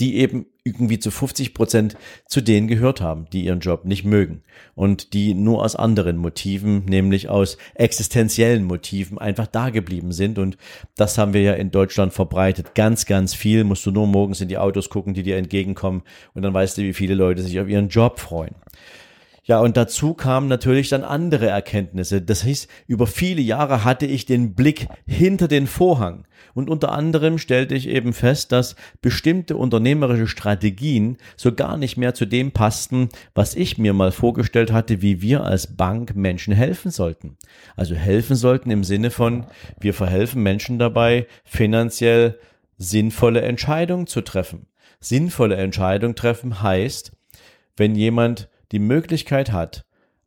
die 0.01 0.17
eben 0.17 0.47
irgendwie 0.65 0.99
zu 0.99 1.11
50 1.11 1.55
Prozent 1.55 1.97
zu 2.27 2.41
denen 2.41 2.69
gehört 2.69 3.01
haben, 3.01 3.27
die 3.33 3.45
ihren 3.45 3.61
Job 3.61 3.85
nicht 3.85 4.05
mögen 4.05 4.43
und 4.75 5.13
die 5.13 5.35
nur 5.35 5.63
aus 5.65 5.75
anderen 5.75 6.17
Motiven, 6.17 6.85
nämlich 6.85 7.29
aus 7.29 7.59
existenziellen 7.75 8.65
Motiven 8.65 9.19
einfach 9.19 9.49
da 9.49 9.71
geblieben 9.71 10.13
sind 10.13 10.39
und 10.39 10.57
das 10.97 11.19
haben 11.19 11.35
wir 11.35 11.43
ja 11.43 11.55
in 11.55 11.73
Deutschland 11.73 12.13
verbreitet. 12.13 12.75
Ganz, 12.75 13.07
ganz 13.07 13.35
viel 13.35 13.65
musst 13.65 13.85
du 13.87 13.91
nur 13.91 14.07
morgens 14.07 14.41
in 14.41 14.49
die 14.49 14.59
Autos 14.59 14.89
gucken, 14.89 15.15
die 15.15 15.25
dir 15.25 15.37
entgegenkommen 15.37 16.03
und 16.35 16.43
dann 16.43 16.55
weißt 16.55 16.79
du, 16.79 16.83
wie 16.83 16.95
viele 16.95 17.15
Leute 17.15 17.43
sich 17.43 17.59
auf 17.59 17.69
ihren 17.69 17.89
Job 17.89 18.21
freuen. 18.21 18.55
Ja, 19.45 19.59
und 19.59 19.77
dazu 19.77 20.15
kamen 20.15 20.47
natürlich 20.47 20.89
dann 20.89 21.03
andere 21.03 21.49
Erkenntnisse. 21.49 22.23
Das 22.23 22.45
heißt, 22.45 22.69
über 22.87 23.09
viele 23.09 23.41
Jahre 23.41 23.83
hatte 23.83 24.07
ich 24.07 24.25
den 24.25 24.55
Blick 24.55 24.87
hinter 25.05 25.49
den 25.49 25.67
Vorhang. 25.67 26.27
Und 26.55 26.71
unter 26.71 26.93
anderem 26.93 27.39
stellte 27.39 27.75
ich 27.75 27.89
eben 27.89 28.13
fest, 28.13 28.53
dass 28.53 28.77
bestimmte 29.01 29.57
unternehmerische 29.57 30.29
Strategien 30.29 31.17
so 31.37 31.53
gar 31.53 31.77
nicht 31.77 31.97
mehr 31.97 32.15
zu 32.15 32.25
dem 32.25 32.53
passten, 32.53 33.09
was 33.35 33.57
ich 33.57 33.79
mir 33.79 33.95
mal 33.95 34.13
vorgestellt 34.13 34.71
hatte, 34.71 35.03
wie 35.03 35.23
wir 35.23 35.43
als 35.43 35.77
Bank 35.77 36.15
Menschen 36.15 36.55
helfen 36.55 36.93
sollten. 36.93 37.37
Also 37.75 37.97
helfen 37.97 38.37
sollten 38.37 38.71
im 38.71 38.85
Sinne 38.85 39.11
von, 39.11 39.47
wir 39.81 39.95
verhelfen 39.95 40.43
Menschen 40.45 40.79
dabei, 40.79 41.27
finanziell 41.45 42.39
sinnvolle 42.79 43.41
Entscheidungen 43.41 44.07
zu 44.07 44.21
treffen. 44.21 44.67
Sinnvolle 45.01 45.57
Entscheidungen 45.57 46.15
treffen 46.15 46.63
heißt, 46.63 47.11
wenn 47.77 47.97
jemand 47.97 48.49
die 48.73 48.79
Möglichkeit 48.79 49.53
hat, 49.53 49.85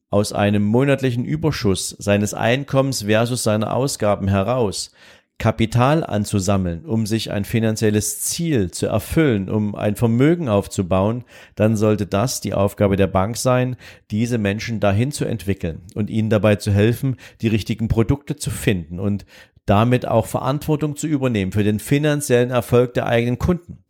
aus 0.09 0.31
einem 0.31 0.63
monatlichen 0.63 1.25
Überschuss 1.25 1.89
seines 1.89 2.33
Einkommens 2.33 3.03
versus 3.03 3.43
seiner 3.43 3.75
Ausgaben 3.75 4.27
heraus 4.27 4.91
Kapital 5.37 6.05
anzusammeln, 6.05 6.85
um 6.85 7.05
sich 7.05 7.31
ein 7.31 7.43
finanzielles 7.43 8.21
Ziel 8.21 8.71
zu 8.71 8.85
erfüllen, 8.85 9.49
um 9.49 9.75
ein 9.75 9.97
Vermögen 9.97 10.47
aufzubauen, 10.47 11.25
dann 11.55 11.75
sollte 11.75 12.07
das 12.07 12.39
die 12.39 12.53
Aufgabe 12.53 12.95
der 12.95 13.07
Bank 13.07 13.35
sein, 13.35 13.75
diese 14.11 14.37
Menschen 14.37 14.79
dahin 14.79 15.11
zu 15.11 15.25
entwickeln 15.25 15.81
und 15.93 16.09
ihnen 16.09 16.29
dabei 16.29 16.55
zu 16.55 16.71
helfen, 16.71 17.17
die 17.41 17.49
richtigen 17.49 17.89
Produkte 17.89 18.37
zu 18.37 18.49
finden 18.49 18.99
und 18.99 19.25
damit 19.65 20.07
auch 20.07 20.25
Verantwortung 20.25 20.95
zu 20.95 21.07
übernehmen 21.07 21.51
für 21.51 21.63
den 21.63 21.79
finanziellen 21.79 22.51
Erfolg 22.51 22.93
der 22.93 23.07
eigenen 23.07 23.37
Kunden. 23.37 23.84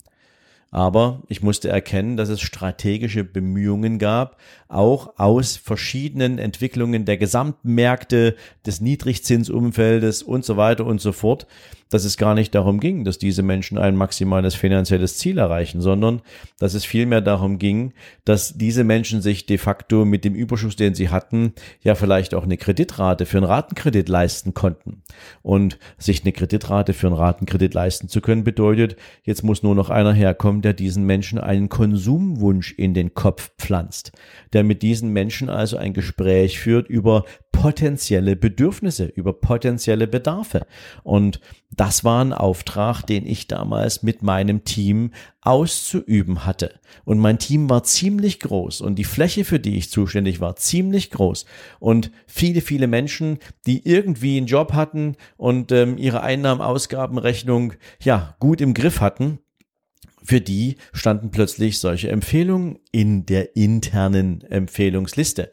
Aber 0.75 1.21
ich 1.29 1.41
musste 1.41 1.69
erkennen, 1.69 2.17
dass 2.17 2.27
es 2.27 2.41
strategische 2.41 3.23
Bemühungen 3.23 3.97
gab, 3.97 4.35
auch 4.67 5.13
aus 5.17 5.55
verschiedenen 5.55 6.37
Entwicklungen 6.37 7.05
der 7.05 7.15
Gesamtmärkte, 7.15 8.35
des 8.65 8.81
Niedrigzinsumfeldes 8.81 10.21
und 10.21 10.43
so 10.43 10.57
weiter 10.57 10.85
und 10.85 10.99
so 10.99 11.13
fort, 11.13 11.47
dass 11.89 12.03
es 12.03 12.17
gar 12.17 12.33
nicht 12.33 12.55
darum 12.55 12.79
ging, 12.79 13.03
dass 13.03 13.19
diese 13.19 13.43
Menschen 13.43 13.77
ein 13.77 13.95
maximales 13.95 14.55
finanzielles 14.55 15.17
Ziel 15.17 15.37
erreichen, 15.37 15.81
sondern 15.81 16.21
dass 16.59 16.73
es 16.73 16.83
vielmehr 16.83 17.21
darum 17.21 17.59
ging, 17.59 17.93
dass 18.25 18.57
diese 18.57 18.83
Menschen 18.83 19.21
sich 19.21 19.45
de 19.45 19.57
facto 19.57 20.03
mit 20.03 20.25
dem 20.25 20.33
Überschuss, 20.33 20.75
den 20.75 20.95
sie 20.95 21.09
hatten, 21.09 21.53
ja 21.81 21.95
vielleicht 21.95 22.33
auch 22.33 22.43
eine 22.43 22.57
Kreditrate 22.57 23.25
für 23.25 23.37
einen 23.37 23.45
Ratenkredit 23.45 24.09
leisten 24.09 24.53
konnten. 24.53 25.03
Und 25.43 25.77
sich 25.97 26.23
eine 26.23 26.33
Kreditrate 26.33 26.93
für 26.93 27.07
einen 27.07 27.15
Ratenkredit 27.15 27.73
leisten 27.73 28.09
zu 28.09 28.19
können, 28.19 28.43
bedeutet, 28.43 28.95
jetzt 29.23 29.43
muss 29.43 29.63
nur 29.63 29.75
noch 29.75 29.89
einer 29.89 30.13
herkommen, 30.13 30.61
der 30.65 30.73
diesen 30.73 31.05
Menschen 31.05 31.37
einen 31.39 31.69
Konsumwunsch 31.69 32.73
in 32.73 32.93
den 32.95 33.13
Kopf 33.13 33.51
pflanzt, 33.57 34.11
der 34.51 34.63
mit 34.63 34.81
diesen 34.81 35.13
Menschen 35.13 35.47
also 35.47 35.77
ein 35.77 35.93
Gespräch 35.93 36.59
führt 36.59 36.89
über 36.89 37.23
potenzielle 37.51 38.35
Bedürfnisse, 38.35 39.05
über 39.05 39.33
potenzielle 39.33 40.07
Bedarfe. 40.07 40.65
Und 41.03 41.39
das 41.71 42.03
war 42.03 42.23
ein 42.23 42.33
Auftrag, 42.33 43.03
den 43.03 43.25
ich 43.25 43.47
damals 43.47 44.01
mit 44.01 44.23
meinem 44.23 44.63
Team 44.63 45.11
auszuüben 45.41 46.45
hatte. 46.45 46.79
Und 47.05 47.19
mein 47.19 47.37
Team 47.37 47.69
war 47.69 47.83
ziemlich 47.83 48.39
groß 48.39 48.81
und 48.81 48.95
die 48.95 49.03
Fläche, 49.03 49.45
für 49.45 49.59
die 49.59 49.77
ich 49.77 49.91
zuständig 49.91 50.39
war, 50.39 50.55
ziemlich 50.55 51.11
groß. 51.11 51.45
Und 51.79 52.11
viele, 52.25 52.61
viele 52.61 52.87
Menschen, 52.87 53.37
die 53.67 53.87
irgendwie 53.87 54.37
einen 54.37 54.47
Job 54.47 54.73
hatten 54.73 55.15
und 55.37 55.71
ähm, 55.71 55.97
ihre 55.97 56.21
Einnahmen-Ausgabenrechnung 56.21 57.73
ja 58.01 58.35
gut 58.39 58.61
im 58.61 58.73
Griff 58.73 58.99
hatten, 58.99 59.39
für 60.25 60.41
die 60.41 60.77
standen 60.93 61.31
plötzlich 61.31 61.79
solche 61.79 62.09
Empfehlungen 62.09 62.79
in 62.91 63.25
der 63.25 63.55
internen 63.55 64.41
Empfehlungsliste. 64.41 65.51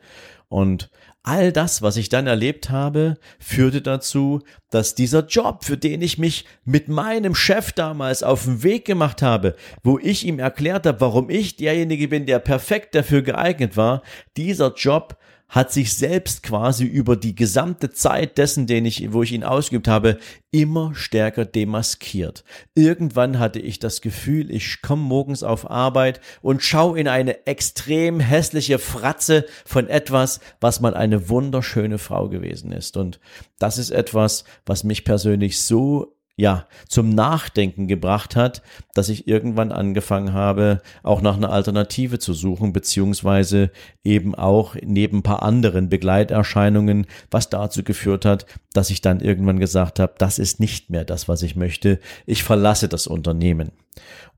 Und 0.49 0.91
all 1.23 1.53
das, 1.53 1.83
was 1.83 1.97
ich 1.97 2.09
dann 2.09 2.27
erlebt 2.27 2.71
habe, 2.71 3.17
führte 3.39 3.81
dazu, 3.81 4.41
dass 4.71 4.95
dieser 4.95 5.27
Job, 5.27 5.65
für 5.65 5.77
den 5.77 6.03
ich 6.03 6.19
mich 6.19 6.47
mit 6.65 6.89
meinem 6.89 7.35
Chef 7.35 7.73
damals 7.73 8.23
auf 8.23 8.45
den 8.45 8.63
Weg 8.63 8.85
gemacht 8.85 9.23
habe, 9.23 9.55
wo 9.83 9.99
ich 9.99 10.27
ihm 10.27 10.39
erklärt 10.39 10.87
habe, 10.87 11.01
warum 11.01 11.31
ich 11.31 11.57
derjenige 11.57 12.09
bin, 12.09 12.27
der 12.27 12.39
perfekt 12.39 12.95
dafür 12.95 13.23
geeignet 13.23 13.77
war, 13.77 14.03
dieser 14.37 14.75
Job 14.75 15.17
hat 15.53 15.71
sich 15.71 15.95
selbst 15.95 16.43
quasi 16.43 16.87
über 16.87 17.15
die 17.15 17.35
gesamte 17.35 17.91
Zeit 17.91 18.39
dessen, 18.39 18.67
den 18.67 18.87
ich, 18.87 19.13
wo 19.13 19.23
ich 19.23 19.33
ihn 19.33 19.45
ausgeübt 19.45 19.87
habe, 19.87 20.19
immer 20.51 20.95
stärker 20.95 21.45
demaskiert. 21.45 22.43
Irgendwann 22.75 23.39
hatte 23.39 23.59
ich 23.61 23.79
das 23.79 24.01
Gefühl, 24.01 24.51
ich 24.51 24.81
komme 24.81 25.03
morgens 25.03 25.43
auf 25.43 25.71
Arbeit 25.71 26.23
und 26.41 26.63
schaue 26.63 26.99
in 26.99 27.07
eine 27.07 27.47
extrem 27.47 28.19
hässliche 28.19 28.79
Fratze 28.79 29.45
von 29.67 29.89
etwas, 29.89 30.41
was 30.59 30.81
mal 30.81 30.95
eine 30.95 31.29
wunderschöne 31.29 31.99
Frau 31.99 32.31
gewesen 32.31 32.73
ist. 32.73 32.97
Und 32.97 33.21
das 33.59 33.77
ist 33.77 33.91
etwas, 33.91 34.45
was 34.65 34.85
mich 34.85 35.05
persönlich 35.05 35.61
so 35.61 36.12
ja, 36.37 36.67
zum 36.89 37.11
Nachdenken 37.11 37.89
gebracht 37.89 38.37
hat, 38.37 38.63
dass 38.95 39.11
ich 39.11 39.29
irgendwann 39.29 39.71
angefangen 39.71 40.33
habe, 40.33 40.81
auch 41.03 41.21
nach 41.21 41.37
einer 41.37 41.53
Alternative 41.53 42.19
zu 42.19 42.33
suchen, 42.33 42.73
beziehungsweise 42.73 43.71
eben 44.03 44.35
auch 44.35 44.75
neben 44.83 45.19
ein 45.19 45.23
paar 45.23 45.43
anderen 45.43 45.89
Begleiterscheinungen, 45.91 47.07
was 47.31 47.51
dazu 47.51 47.85
geführt 47.85 48.25
hat, 48.25 48.47
dass 48.73 48.91
ich 48.91 49.03
dann 49.03 49.21
irgendwann 49.21 49.61
gesagt 49.61 50.01
habe, 50.01 50.15
das 50.19 50.39
ist 50.39 50.59
nicht 50.59 50.89
mehr 50.89 51.05
das, 51.05 51.29
was 51.29 51.43
ich 51.43 51.55
möchte. 51.55 52.01
Ich 52.25 52.43
verlasse 52.43 52.89
das 52.89 53.07
Unternehmen. 53.07 53.73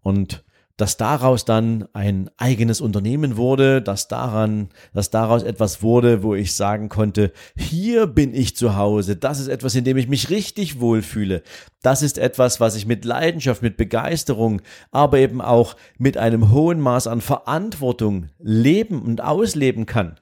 Und 0.03 0.45
dass 0.77 0.97
daraus 0.97 1.45
dann 1.45 1.87
ein 1.93 2.31
eigenes 2.37 2.81
Unternehmen 2.81 3.37
wurde, 3.37 3.81
dass 3.81 4.09
daran, 4.09 4.71
dass 4.93 5.11
daraus 5.11 5.45
etwas 5.45 5.83
wurde, 5.83 6.23
wo 6.23 6.35
ich 6.35 6.55
sagen 6.55 6.89
konnte, 6.89 7.33
hier 7.57 8.09
bin 8.09 8.35
ich 8.35 8.57
zu 8.57 8.77
Hause, 8.77 9.15
das 9.15 9.39
ist 9.39 9.47
etwas, 9.47 9.77
in 9.77 9.85
dem 9.85 9.97
ich 9.97 10.09
mich 10.09 10.31
richtig 10.31 10.81
wohlfühle. 10.81 11.43
Das 11.83 12.03
ist 12.03 12.19
etwas, 12.19 12.59
was 12.59 12.75
ich 12.75 12.87
mit 12.87 13.05
Leidenschaft, 13.05 13.63
mit 13.63 13.77
Begeisterung, 13.77 14.63
aber 14.91 15.19
eben 15.19 15.41
auch 15.41 15.77
mit 15.99 16.17
einem 16.17 16.51
hohen 16.51 16.81
Maß 16.81 17.07
an 17.07 17.21
Verantwortung 17.21 18.31
leben 18.41 19.01
und 19.03 19.23
ausleben 19.23 19.87
kann. 19.87 20.19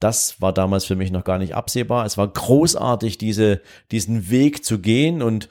Das 0.00 0.40
war 0.40 0.52
damals 0.52 0.84
für 0.84 0.96
mich 0.96 1.10
noch 1.10 1.24
gar 1.24 1.38
nicht 1.38 1.54
absehbar. 1.54 2.04
Es 2.06 2.16
war 2.16 2.28
großartig, 2.28 3.18
diese, 3.18 3.60
diesen 3.90 4.30
Weg 4.30 4.64
zu 4.64 4.78
gehen 4.78 5.22
und 5.22 5.48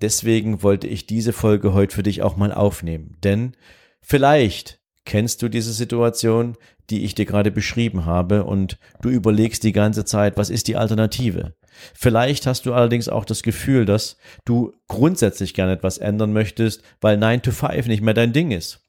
Deswegen 0.00 0.62
wollte 0.62 0.86
ich 0.86 1.06
diese 1.06 1.32
Folge 1.32 1.72
heute 1.72 1.94
für 1.94 2.02
dich 2.02 2.22
auch 2.22 2.36
mal 2.36 2.52
aufnehmen. 2.52 3.16
Denn 3.24 3.56
vielleicht 4.00 4.80
kennst 5.04 5.42
du 5.42 5.48
diese 5.48 5.72
Situation, 5.72 6.56
die 6.90 7.04
ich 7.04 7.14
dir 7.14 7.24
gerade 7.24 7.50
beschrieben 7.50 8.04
habe 8.04 8.44
und 8.44 8.78
du 9.00 9.08
überlegst 9.08 9.64
die 9.64 9.72
ganze 9.72 10.04
Zeit, 10.04 10.36
was 10.36 10.50
ist 10.50 10.68
die 10.68 10.76
Alternative? 10.76 11.54
Vielleicht 11.94 12.46
hast 12.46 12.66
du 12.66 12.74
allerdings 12.74 13.08
auch 13.08 13.24
das 13.24 13.42
Gefühl, 13.42 13.84
dass 13.84 14.16
du 14.44 14.72
grundsätzlich 14.88 15.54
gerne 15.54 15.72
etwas 15.72 15.98
ändern 15.98 16.32
möchtest, 16.32 16.82
weil 17.00 17.16
9 17.16 17.42
to 17.42 17.50
5 17.50 17.86
nicht 17.86 18.02
mehr 18.02 18.14
dein 18.14 18.32
Ding 18.32 18.50
ist. 18.50 18.82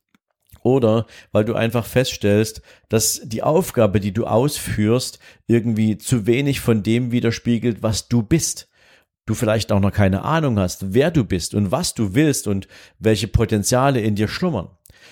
Oder 0.64 1.06
weil 1.32 1.46
du 1.46 1.54
einfach 1.54 1.86
feststellst, 1.86 2.62
dass 2.90 3.22
die 3.24 3.44
Aufgabe, 3.44 4.00
die 4.00 4.12
du 4.12 4.26
ausführst, 4.26 5.20
irgendwie 5.46 5.98
zu 5.98 6.26
wenig 6.26 6.60
von 6.60 6.84
dem 6.84 7.12
widerspiegelt, 7.12 7.84
was 7.84 8.08
du 8.08 8.22
bist 8.22 8.67
du 9.28 9.36
vielleicht 9.36 9.72
auch 9.72 9.80
noch 9.80 9.92
keine 9.92 10.24
Ahnung 10.24 10.58
hast, 10.58 10.94
wer 10.94 11.12
du 11.12 11.24
bist 11.24 11.54
und 11.54 11.72
was 11.72 11.94
du 11.94 12.16
willst 12.16 12.48
und 12.48 12.68
welche 12.98 13.28
Potenziale 13.28 14.02
in 14.02 14.16
dir 14.16 14.28
schlummern. 14.28 14.70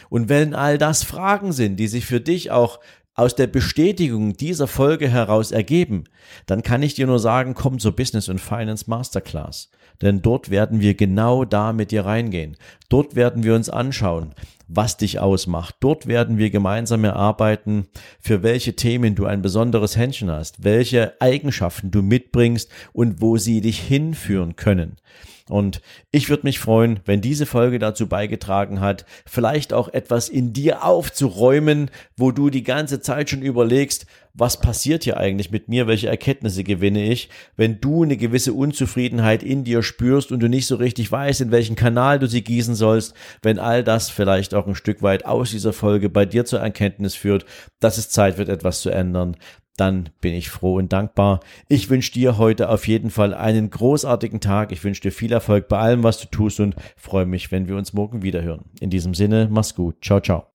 Und 0.09 0.29
wenn 0.29 0.55
all 0.55 0.77
das 0.77 1.03
Fragen 1.03 1.51
sind, 1.51 1.77
die 1.77 1.87
sich 1.87 2.05
für 2.05 2.21
dich 2.21 2.49
auch 2.49 2.79
aus 3.15 3.33
der 3.33 3.47
Bestätigung 3.47 4.35
dieser 4.35 4.67
Folge 4.67 5.09
heraus 5.09 5.51
ergeben, 5.51 6.03
dann 6.45 6.61
kann 6.61 6.83
ich 6.83 6.93
dir 6.93 7.07
nur 7.07 7.19
sagen, 7.19 7.53
komm 7.53 7.79
zur 7.79 7.95
Business 7.95 8.29
und 8.29 8.41
Finance 8.41 8.85
Masterclass. 8.87 9.69
Denn 10.01 10.21
dort 10.21 10.49
werden 10.49 10.81
wir 10.81 10.93
genau 10.93 11.45
da 11.45 11.71
mit 11.71 11.91
dir 11.91 12.05
reingehen. 12.05 12.57
Dort 12.89 13.15
werden 13.15 13.43
wir 13.43 13.55
uns 13.55 13.69
anschauen, 13.69 14.33
was 14.67 14.97
dich 14.97 15.19
ausmacht. 15.19 15.75
Dort 15.79 16.07
werden 16.07 16.37
wir 16.37 16.49
gemeinsam 16.49 17.05
erarbeiten, 17.05 17.87
für 18.19 18.43
welche 18.43 18.75
Themen 18.75 19.15
du 19.15 19.25
ein 19.25 19.41
besonderes 19.41 19.95
Händchen 19.95 20.29
hast, 20.29 20.65
welche 20.65 21.13
Eigenschaften 21.21 21.91
du 21.91 22.01
mitbringst 22.01 22.69
und 22.91 23.21
wo 23.21 23.37
sie 23.37 23.61
dich 23.61 23.79
hinführen 23.79 24.57
können. 24.57 24.97
Und 25.47 25.81
ich 26.11 26.29
würde 26.29 26.43
mich 26.43 26.57
freuen, 26.57 27.01
wenn 27.05 27.21
diese 27.21 27.45
Folge 27.45 27.77
dazu 27.77 28.07
beigetragen 28.07 28.81
hat, 28.81 29.05
vielleicht 29.27 29.73
auch 29.73 29.89
etwas 29.89 30.27
in 30.27 30.53
dir 30.53 30.83
aufzuräumen, 30.83 31.91
wo 32.17 32.31
du 32.31 32.49
die 32.49 32.63
ganze 32.63 32.99
Zeit 32.99 33.29
schon 33.29 33.43
überlegst, 33.43 34.07
was 34.33 34.59
passiert 34.59 35.03
hier 35.03 35.17
eigentlich 35.17 35.51
mit 35.51 35.69
mir, 35.69 35.85
welche 35.85 36.07
Erkenntnisse 36.07 36.63
gewinne 36.63 37.05
ich, 37.09 37.29
wenn 37.55 37.79
du 37.79 38.03
eine 38.03 38.17
gewisse 38.17 38.53
Unzufriedenheit 38.53 39.43
in 39.43 39.63
dir 39.63 39.83
spürst 39.83 40.31
und 40.31 40.39
du 40.39 40.49
nicht 40.49 40.65
so 40.65 40.75
richtig 40.75 41.11
weißt, 41.11 41.41
in 41.41 41.51
welchen 41.51 41.75
Kanal 41.75 42.17
du 42.17 42.27
sie 42.27 42.43
gießen 42.43 42.75
sollst, 42.75 43.13
wenn 43.43 43.59
all 43.59 43.83
das 43.83 44.09
vielleicht 44.09 44.55
auch 44.55 44.65
ein 44.65 44.75
Stück 44.75 45.03
weit 45.03 45.25
aus 45.25 45.51
dieser 45.51 45.73
Folge 45.73 46.09
bei 46.09 46.25
dir 46.25 46.45
zur 46.45 46.59
Erkenntnis 46.59 47.13
führt, 47.13 47.45
dass 47.79 47.99
es 47.99 48.09
Zeit 48.09 48.39
wird, 48.39 48.49
etwas 48.49 48.81
zu 48.81 48.89
ändern, 48.89 49.37
dann 49.77 50.09
bin 50.21 50.33
ich 50.33 50.49
froh 50.49 50.75
und 50.75 50.93
dankbar. 50.93 51.39
Ich 51.67 51.89
wünsche 51.89 52.13
dir 52.13 52.37
heute 52.37 52.69
auf 52.69 52.87
jeden 52.87 53.09
Fall 53.09 53.33
einen 53.33 53.69
großartigen 53.69 54.39
Tag. 54.39 54.71
Ich 54.71 54.83
wünsche 54.83 55.01
dir 55.01 55.11
viel 55.11 55.31
Erfolg 55.31 55.67
bei 55.67 55.77
allem, 55.77 56.03
was 56.03 56.19
du 56.19 56.27
tust 56.27 56.59
und 56.59 56.75
freue 56.95 57.25
mich, 57.25 57.51
wenn 57.51 57.67
wir 57.67 57.75
uns 57.75 57.93
morgen 57.93 58.21
wieder 58.21 58.41
hören. 58.41 58.65
In 58.79 58.89
diesem 58.89 59.13
Sinne, 59.13 59.47
mach's 59.51 59.75
gut. 59.75 59.95
Ciao, 60.01 60.19
ciao. 60.19 60.54